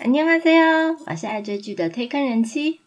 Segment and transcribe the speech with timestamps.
[0.00, 2.81] 안녕하세요，我是爱追剧的推坑人妻。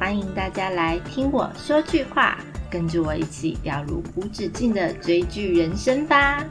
[0.00, 2.38] 欢迎大家来听我说句话，
[2.68, 6.44] 跟着我一起掉入无止境的追剧人生吧。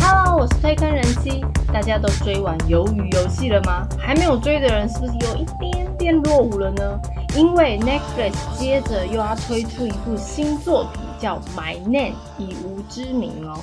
[0.00, 1.44] Hello，我是推坑人妻。
[1.70, 3.06] 大家都追完《鱿鱼
[3.52, 3.88] 》了吗？
[3.98, 7.00] 还没有追的人是不是有一点点落伍了呢？
[7.36, 13.58] 因为 Netflix 接着又要推出一部新作品，叫《My Name》，以无之名哦。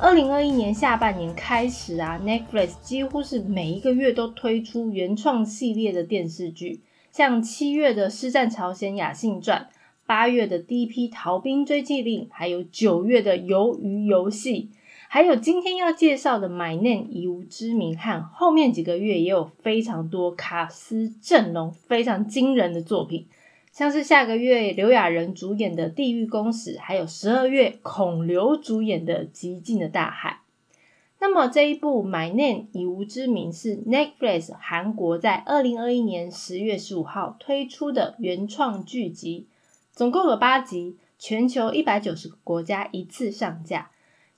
[0.00, 9.68] 二零二一年下半年开始啊，Netflix 几乎是每一个月都推出原创系列的电视剧，像七月的《师战朝鲜雅信传》，
[10.06, 14.70] 八月的第一批《逃兵追缉令》，还有九月的《鱿鱼游戏》。
[15.10, 23.26] 还有今天要介绍的《My Name》以无之名和后面几个月也有非常多卡司阵容非常惊人的作品，
[23.72, 30.40] 像是下个月刘亚仁主演的《地狱公使》，还有十二月孔刘主演的《极尽的大海》。
[31.20, 39.46] 那么这一部《My Name》以无之名是 Netflix 韩国在二零二一年十月十五号推出的原创剧集，
[39.90, 43.90] 总共有八集，全球一百九十个国家一次上架。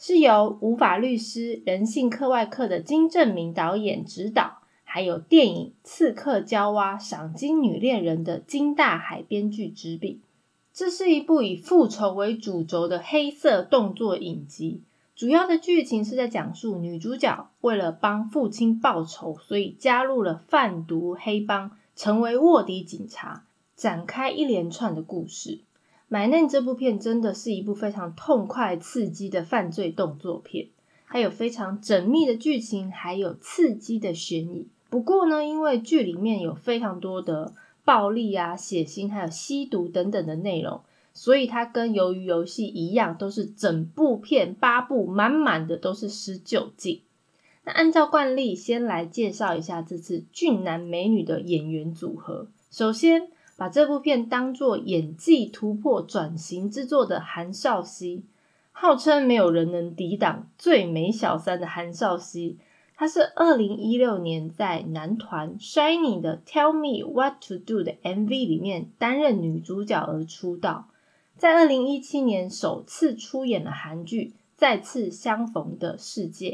[0.03, 10.23] 是由无法律师、人性课外课的金正明导演执导，还有电影《刺客娇娃》赏金女恋人的金大海编剧执笔。
[10.73, 14.81] 这是一部以复仇为主轴的黑色动作影集，
[15.15, 23.45] 主要的剧情是在讲述女主角为了帮父亲报仇，所以加入了贩毒黑帮，成为卧底警察，
[23.77, 25.51] 展开一连串的故事。
[26.13, 30.67] 《My Name》这部片真的是一部非常痛快刺激的犯罪动作片，
[31.05, 34.67] 还有非常缜密的剧情，还有刺激的悬疑。
[34.89, 40.81] 不过呢，因为剧里面有非常多的暴力啊、血腥，还有吸毒等等的内容，
[41.15, 47.03] 所以它跟《鱿鱼游戏》一样，都是整部片八部满满的都是十九禁。
[47.63, 52.49] 那按照惯例，先来介绍一下这次俊男美女的演员组合。
[52.69, 53.29] 首先。
[53.61, 58.25] 把这部片当作演技突破转型之作的韩少熙，
[58.73, 62.57] 号称没有人能抵挡最美小三的韩少熙，
[62.97, 70.89] 她是二零一六年在男团 Shiny 的 Tell Me What to Do 的 MV 里面担任女主角而出道，
[71.37, 76.51] 在二零一七年首次出演了韩剧《再次相逢的世界》，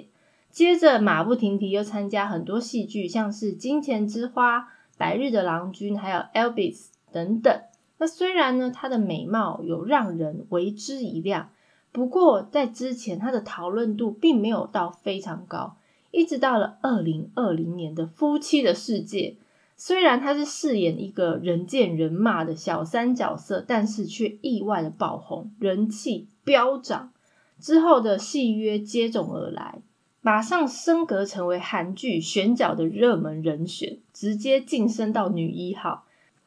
[0.50, 4.58] 接着马不停蹄又参加很多戏剧，像是《金钱之花》、
[4.98, 6.95] 《白日的郎君》还有 Elvis。
[7.16, 7.62] 等等，
[7.96, 11.48] 那虽然呢，她的美貌有让人为之一亮，
[11.90, 15.78] 不过在之前她的讨论度并没有到非常高。
[16.10, 19.36] 一直到了二零二零年的《夫妻的世界》，
[19.78, 27.14] 虽然她是饰演一个人见人骂的小三角色，但是却意外的爆红，人气飙涨。
[27.58, 29.80] 之后的戏约接踵而来，
[30.20, 36.04] 马上升格成为韩剧选角的热门人选，直接晋升到女一号。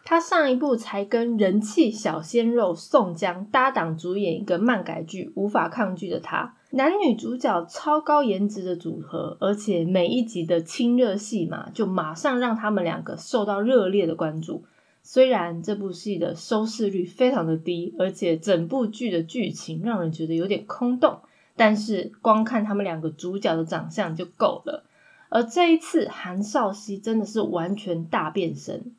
[0.10, 14.64] 他上一部才跟人气小鲜肉宋江搭档主演一个漫改剧《无法抗拒的他》，男女主角超高颜值的组合，而且每一集的亲热戏码就马上让他们两个受到热烈的关注。
[15.04, 21.20] 虽然这部戏的收视率非常的低，而且整部剧的剧情让人觉得有点空洞，
[21.56, 24.84] 但是光看他们两个主角的长相就够了。
[25.30, 28.96] 而这一次韩少熙真的是完全大变身。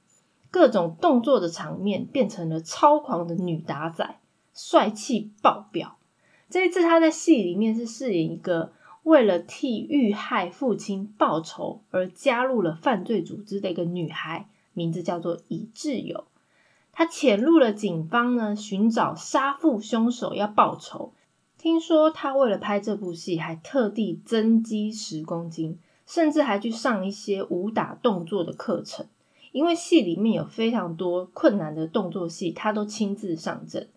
[0.50, 4.18] 各种动作的场面变成了超狂的女打仔，
[4.54, 5.96] 帅气爆表。
[6.48, 8.72] 这一次他在戏里面是饰演一个
[9.04, 16.24] 为了替遇害父亲报仇而加入了犯罪组织的一个女孩，名字叫做李智友。
[16.92, 21.12] 她潜入了警方呢，寻找杀父凶手要报仇。
[21.56, 29.06] 听说她为了拍这部戏，还特地增肌十公斤，甚至还去上一些武打动作的课程。
[29.52, 33.88] 因为戏里面有非常多困难的动作戏，他都亲自上阵，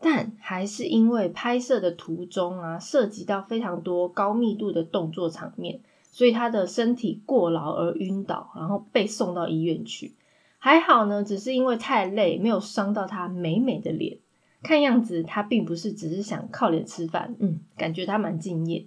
[0.00, 5.80] 但还是因为拍摄的途中啊，涉及到非常多高密度的动作场面，
[6.12, 10.14] 所以他的身体过劳而晕倒，然后被送到医院去。
[10.58, 14.18] 还好呢，只是因为太累，没有伤到他美美的脸。
[14.62, 18.86] 看样子他并不是只是想靠脸吃饭，嗯，感觉他蛮敬业。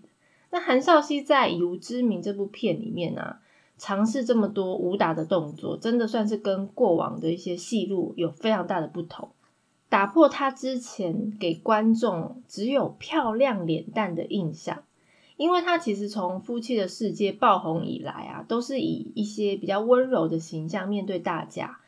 [0.49, 3.41] 那韩少熙在《以无之名》这部片里面啊。
[3.77, 9.29] 尝试这么多武打的动作，真的算是跟过往的一些戏路有非常大的不同，
[9.89, 14.83] 打破他之前给观众只有漂亮脸蛋的印象。
[15.37, 21.79] 因为他其实从《夫妻的世界》爆红以来啊，都是以一些比较温柔的形象面对大家。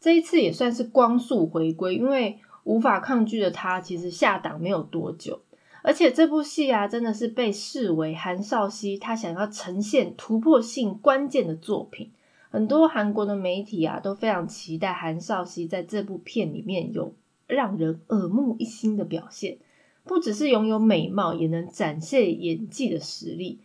[0.00, 5.40] 这一次也算是光速回归，因为无法抗拒的他其实下档没有多久，
[5.86, 12.10] 而且这部戏啊，真的是被视为韩少熙他想要呈现突破性关键的作品。
[12.50, 17.14] 很多韩国的媒体啊，都非常期待韩少熙在这部片里面有
[17.46, 19.58] 让人耳目一新的表现。
[20.02, 23.60] 不只是拥有美貌，也能展现演技的实力。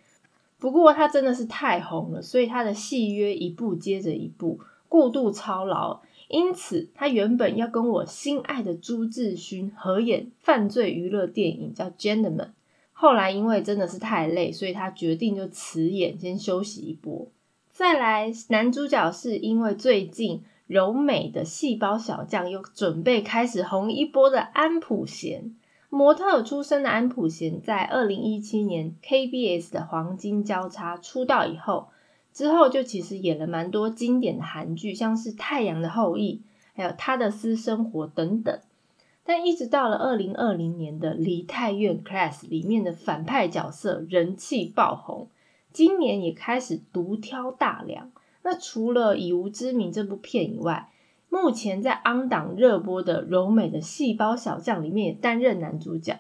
[0.60, 6.02] 不过他真的是太红了，所以他的戏约一部接着一部，过度操劳。
[6.32, 12.38] 因此，他原本要跟我心爱的朱智勋合演犯罪娱乐电影叫《Gentleman》，
[12.94, 17.28] 后来因为真的是太累，所以他决定就辞演，先休息一波。
[17.70, 25.54] 再来，男主角是因为最近柔美的细胞小将又准备开始红一波的安普贤。
[25.90, 31.90] 模特出身的安普贤，在二零一七年 KBS 的黄金交叉出道以后，
[32.34, 36.42] 之后就其实演了蛮多经典的韩剧，像是《太阳的后裔》，
[36.74, 38.60] 还有《他的私生活》等等。
[39.24, 45.28] 但一直到了二零二零年的《梨泰院 Class》里面的反派角色人气爆红，
[45.72, 48.12] 今年也开始独挑大梁。
[48.42, 50.90] 那除了《以无知名》这部片以外，
[51.30, 56.20] 目前在安档热播的柔美的细胞小将里面也担任男主角。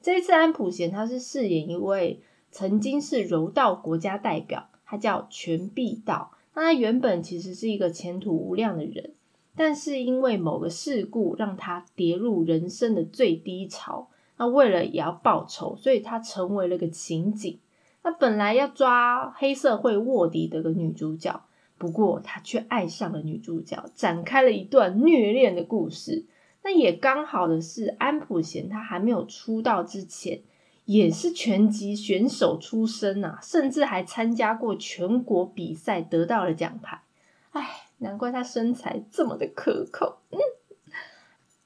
[0.00, 2.20] 这一次安普贤他是饰演一位
[2.52, 6.30] 曾经是柔道国家代表，他叫全必道。
[6.54, 9.10] 那他原本其实是一个前途无量的人，
[9.54, 14.08] 但是因为某个事故让他跌入人生的最低潮。
[14.38, 17.58] 那为了也要报仇，所以他成为了个刑警。
[18.02, 21.42] 那本来要抓黑社会卧底的个女主角。
[21.78, 26.24] 不过他却爱上了女主角，展开了一段虐恋的故事。
[26.64, 30.40] 那也刚好的是，安普贤他还没有出道之前，
[30.86, 37.02] 也是拳击选手出身啊，甚至还参加过全国比赛，得到了奖牌。
[37.50, 40.20] 哎，难怪他身材这么的可口。
[40.30, 40.38] 嗯，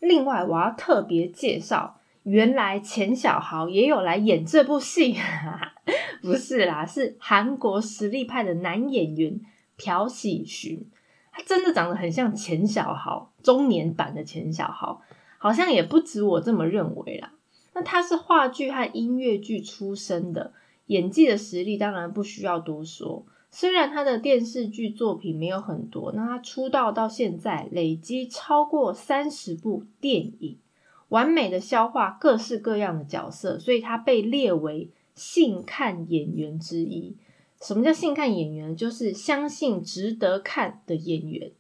[0.00, 5.17] 另外我要特别介绍，原来钱小豪也有来演这部戏，
[6.20, 9.40] 不是啦，是韩国实力派的男演员。
[9.82, 10.90] 朴喜勋，
[11.32, 15.00] 他真的长得很像钱小豪，中年版的钱小豪，
[15.38, 17.32] 好像也不止我这么认为啦。
[17.85, 20.53] 他是话剧和音乐剧出身的，
[20.87, 23.27] 演技的实力当然不需要多说。
[23.50, 30.59] 虽然他的电视剧作品没有很多，那他出道到现在累积超过三十部电影，
[31.09, 37.17] 完美的消化各式各样的角色，所以他被列为性看演员之一。
[37.61, 38.76] 什么叫性看演员？
[38.76, 41.50] 就是相信值得看的演员。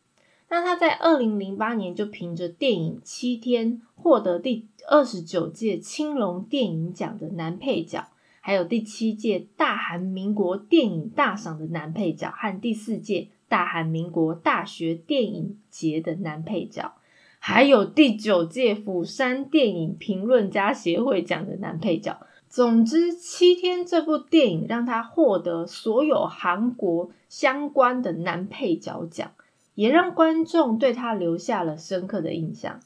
[0.50, 8.08] 那他在二零零八年就凭着电影《七天》获得第二十九届青龙电影奖的男配角，
[8.40, 16.94] 还有第七届大韩民国电影大赏的男配角，和第四届大韩民国大学电影节的男配角，
[17.38, 22.18] 还有第九届釜山电影评论家协会奖的男配角。
[22.48, 29.30] 总之，《七天》这部电影让他获得所有韩国相关的男配角奖，
[29.80, 32.80] 也让观众对他留下了深刻的印象。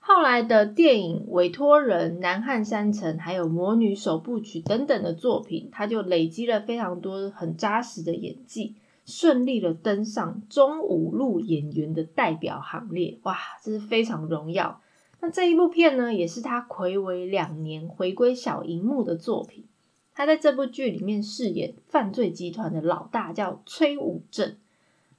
[0.00, 8.74] 后来的电影《委托人》《南汉山城》还有《魔女首部曲》等等的作品，他就累积了非常多很扎实的演技，
[9.06, 13.20] 顺利的登上中五路演员的代表行列。
[13.22, 14.80] 哇，这是非常荣耀。
[15.20, 19.66] 那这一部片呢，也是他暌违两年回归小荧幕的作品。
[20.12, 24.56] 他在这部剧里面饰演犯罪集团的老大，叫崔武正。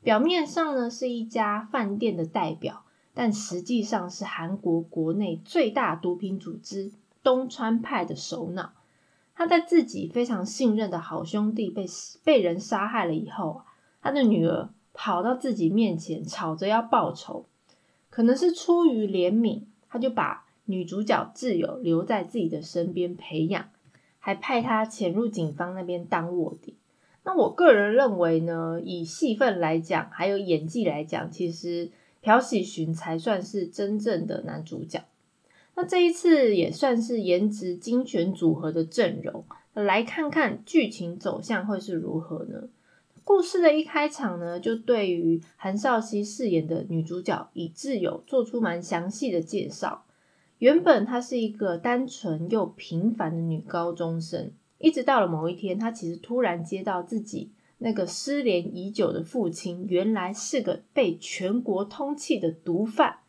[0.03, 2.83] 表面上呢是一家饭店的代表，
[3.13, 6.91] 但实际上是韩国国内最大毒品组织
[7.23, 8.73] 东川派的首脑。
[9.33, 11.85] 他在自己非常信任的好兄弟被
[12.23, 13.61] 被人杀害了以后，
[14.01, 17.45] 他的女儿跑到自己面前，吵着要报仇，
[18.09, 19.63] 可能是出于怜悯。
[19.89, 23.69] 他就把女主角挚友留在自己的身边培养，
[24.19, 26.75] 还派他潜入警方那边当卧底。
[27.25, 31.89] 那我个人认为呢，以戏份来讲，还有演技来讲，其实
[32.21, 35.03] 朴喜寻才算是真正的男主角。
[35.75, 42.69] 那这一次也算是颜值精选组合的阵容，来看看剧情走向会是如何呢？
[43.23, 50.03] 故事的一开场呢，就对于韩少熙饰演的女主角以智友做出蛮详细的介绍。
[50.59, 54.51] 原本她是一个单纯又平凡的女高中生，
[54.83, 63.19] 一直到了某一天，他其实突然接到自己那个失联已久的父亲，原来是个被全国通缉的毒贩。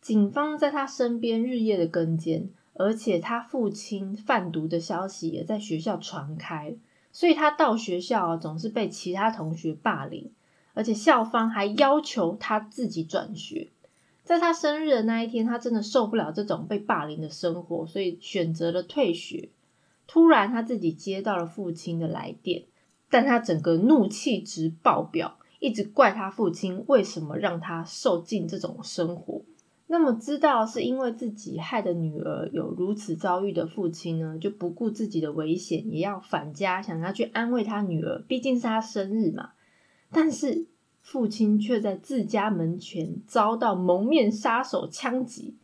[0.00, 6.74] 警方在他身边日夜的跟监，而且他父亲贩毒的消息也在学校传开。
[7.12, 10.32] 所以他到学校啊总是被其他同学霸凌，
[10.72, 13.68] 而且校方还要求他自己转学。
[14.24, 19.50] 在他生日的那一天，他真的受不了这种被霸凌的生活，所以选择了退学。
[20.06, 22.64] 突然，他自己接到了父亲的来电，
[23.10, 29.42] 但他整个怒气值爆表，一直怪他父亲为什么让他受尽这种生活。
[29.86, 39.50] 那么，知道是因为自己害的女儿有如此遭遇的父亲呢，就不顾自己的危险，也要返家，想要去安慰他女儿，毕竟是他生日嘛。
[40.10, 40.66] 但是，
[41.00, 45.56] 父亲却在自家门前遭到蒙面杀手枪击。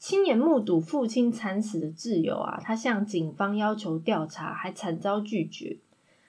[0.00, 5.76] 亲眼目睹父亲惨死的挚友啊，他向警方要求调查，还惨遭拒绝，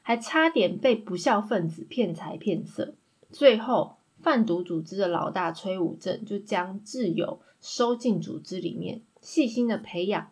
[0.01, 2.95] 还差点被不孝分子骗财骗色。
[3.31, 10.27] 最后，贩毒组织的老大崔武正就将挚友收进组织里面，细心的培养，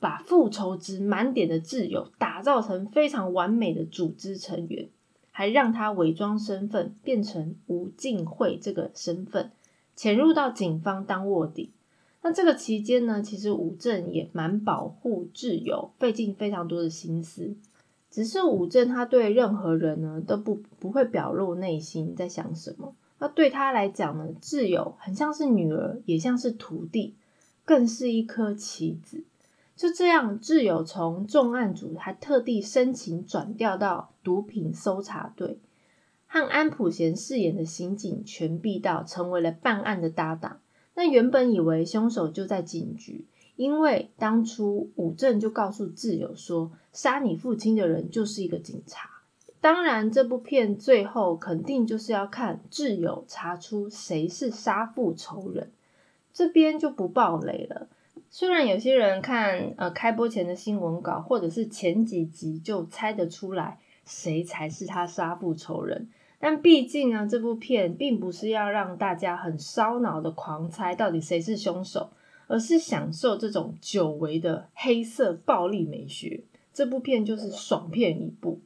[0.00, 4.88] 把复仇值满点的挚友打造成非常完美的组织成员，
[5.30, 9.52] 还让他伪装身份，变成吴敬惠这个身份，
[9.94, 11.72] 潜入到警方当卧底。
[12.28, 17.56] 那这个期间呢，其实武正也蛮保护挚友，费尽非常多的心思。
[18.10, 22.94] 只是武正他对任何人呢都不不会表露内心在想什么。
[23.18, 27.14] 那对他来讲呢，挚友很像是女儿，也像是徒弟，
[27.64, 29.24] 更是一颗棋子。
[29.74, 35.60] 就这样，挚友从重案组还特地申请转调到毒品搜查队，
[36.26, 40.58] 和安普贤饰演的刑警全必道成为了办案的搭档。
[40.98, 43.24] 那原本以为凶手就在警局，
[43.54, 49.08] 因为当初武正就告诉挚友说，杀你父亲的人就是一个警察。
[49.60, 55.70] 当然，这部片最后肯定就是要看挚友查出谁是杀父仇人，
[56.32, 57.86] 这边就不爆雷了。
[58.28, 66.08] 虽然有些人看呃开播前的新闻稿，或者是前几集就猜得出来谁才是他杀父仇人。
[66.40, 72.10] 但毕竟呢，这部片并不是要让大家很烧脑的狂猜到底谁是凶手，
[72.46, 76.44] 而是享受这种久违的黑色暴力美学。
[76.72, 78.60] 这部片就是爽片一部。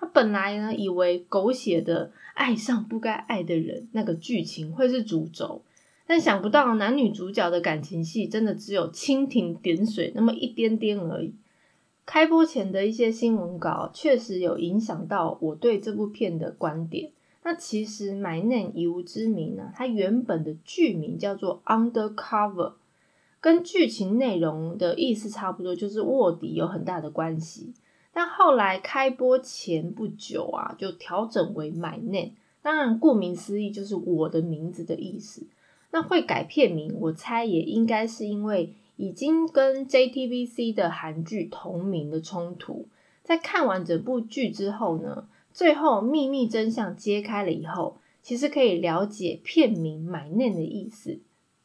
[0.00, 5.62] 他本来呢以为狗血的爱上不该爱的人那个剧情会是主轴，
[6.08, 11.32] 但想不到男女主角的感情戏真的只有蜻蜓点水那么一点点而已。
[12.04, 17.12] 开播前的一些新闻稿确实有影响到我对这部片的观点。
[17.44, 22.70] 那其实《My Name 以无之名》呢，它原本的剧名叫做《Undercover》，
[23.40, 27.72] 跟剧情内容的意思差不多，就是卧底有很大的关系。
[28.12, 32.26] 但后来开播前不久啊，就调整为《My Name》，
[32.62, 35.46] 当然顾名思义就是我的名字的意思。
[35.92, 38.74] 那会改片名，我猜也应该是因为。
[38.96, 42.86] 已经跟 JTBC 的韩剧同名的冲突，
[43.22, 51.20] 在看完整部剧之后呢，最后秘密真相揭开了以后，其实可以了解片名“买嫩”的意思。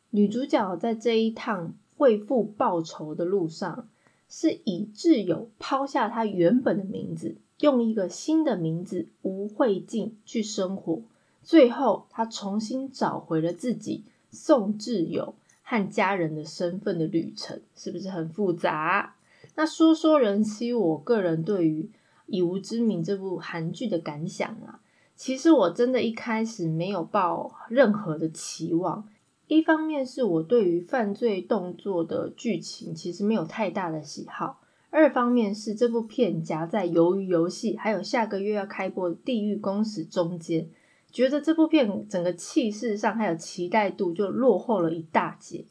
[0.10, 3.90] 女主角在这一趟为父报仇的路上，
[4.30, 11.02] 是以挚友抛下她原本的名字，用一个新的名字吴慧静去生活，
[11.44, 15.36] 最后她重新找回了自己，宋挚友。
[15.70, 19.16] 和家人的身份的旅程是不是很复杂？
[19.56, 21.84] 那说说人妻，我个人对于
[22.26, 24.80] 《以无之名》这部韩剧的感想啊，
[25.18, 29.10] 其实我真的一开始没有抱任何的期望。
[29.48, 40.70] 一方面是我对于犯罪动作的剧情其实没有太大的喜好，二方面是这部片夹在《鱿鱼游戏》还有下个月要开播的《地狱公使》中间。
[41.18, 45.66] 觉得这部片整个气势上还有期待度就落后了一大截，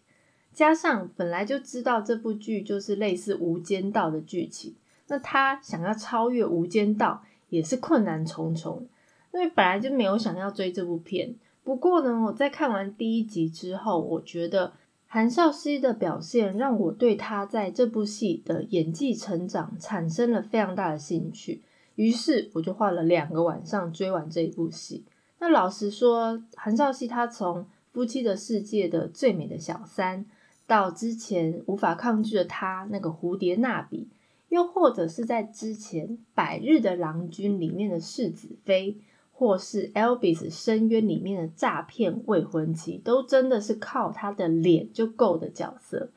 [0.53, 4.75] 加上本来就知道这部剧就是类似《无间道》的剧情，
[5.07, 8.89] 那他想要超越《无间道》也是困难重重，
[9.33, 11.37] 因为本来就没有想要追这部片。
[11.63, 14.73] 不过呢，我在看完第一集之后，我觉得
[15.07, 21.63] 韩少熙的表现让我对他在这部戏的演技成长产生了非常大的兴趣，
[21.95, 25.05] 于是我就花了两个晚上追完这一部戏。
[25.39, 27.59] 那老实说，韩少熙他从
[27.93, 30.25] 《夫妻的世界》的最美的小三，
[30.67, 34.09] 到之前无法抗拒的他那个蝴蝶蜡笔，
[34.49, 38.97] 又或者是在之前《百日的郎君》里面的世子妃，
[39.33, 46.09] 或是《Elvis 深渊》里面的诈骗未婚妻，都真的是靠他的脸就够的角色。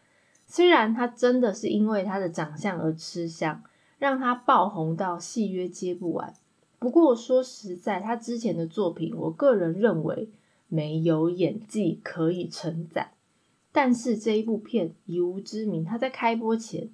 [0.48, 3.62] 虽然他真的是因为他的长相而吃香，
[4.00, 6.34] 让他爆红到戏约接不完。
[6.80, 10.30] 不过说实在，他之前的作品，我个人认为
[10.68, 13.12] 没有演技可以称赞。
[13.72, 16.90] 但是这一部片《以无之名》，他在开播前，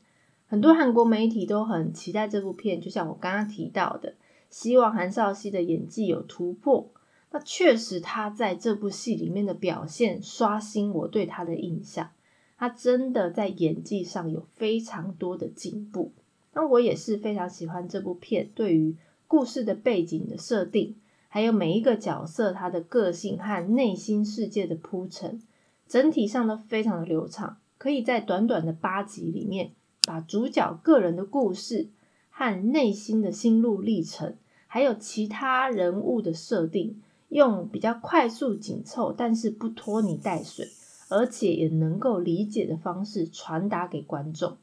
[0.48, 4.16] 很多韩国媒体都很期待这部片，就像我刚刚提到的，
[4.50, 6.90] 希望韩少熙的演技有突破。
[7.32, 12.10] 那确实，他在这部戏里面的表现刷新我对他的印象。
[12.58, 16.12] 他真的在演技上有非常多的进步。
[16.54, 18.96] 那我也是非常喜欢这部片，对于
[19.28, 20.96] 故事的背景的设定，
[21.28, 25.42] 还有每一个角色他的个性和内心世界的铺陈，
[25.88, 27.58] 整体上都非常的流畅。
[27.78, 29.72] 可以在短短的八集里面，
[30.06, 31.90] 把主角个人的故事
[32.30, 34.36] 和内心的心路历程，
[34.68, 37.02] 还有其他人物的设定。
[37.30, 40.70] 用比较快速紧凑，但是不拖泥带水，
[41.10, 44.58] 而且也能够理解的方式传达给观众。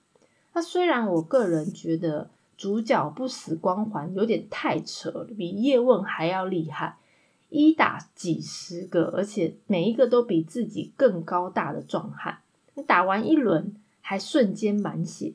[0.55, 6.97] 那虽然我个人觉得主角不死光环有点太扯了，比叶问还要厉害，
[7.49, 12.39] 一打几十个，而且每一个都比自己更高大的壮汉。
[12.87, 15.33] 打完一轮还瞬间满血，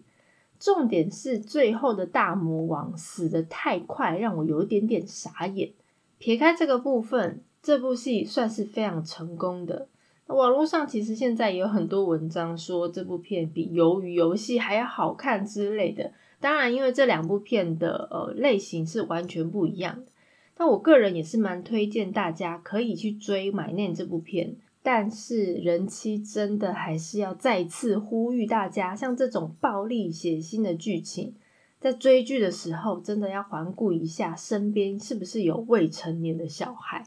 [0.59, 5.71] 重点是最后的大魔王死的太快，让我有一点点傻眼。
[6.17, 9.87] 撇开这个部分，这部戏算是非常成功的。
[10.27, 16.11] 网络上其实现在也有很多文章说这部片比《鱿鱼游戏》还要好看之类的。
[16.39, 20.11] 当然，因为这两部片的呃类型是完全不一样的。
[20.55, 24.55] 但我个人也是蛮推荐大家可以去追《买念》这部片。
[24.83, 31.35] 但是人妻真的还是要再次呼吁大家，像这种暴力血腥的剧情。
[31.79, 37.03] 在追剧的时候，真的要环顾一下身边是不是有未成年的小孩。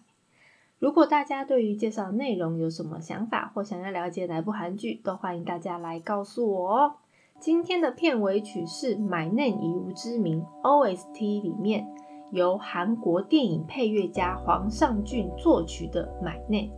[0.79, 6.95] 如果大家对于介绍内容有什么想法，或想要了解哪部韩剧，都欢迎大家来告诉我哦。
[7.41, 11.87] 今天的片尾曲是《My Name 以无知名》OST 里面
[12.33, 16.69] 由韩国电影配乐家黄尚俊作曲的《My Name》。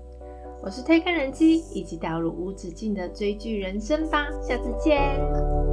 [0.63, 4.29] 我是推坑人机，一起掉入无止境的追剧人生吧。
[4.41, 5.72] 下次见。